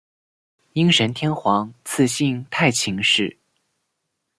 [0.73, 3.37] 应神天皇赐姓太秦氏。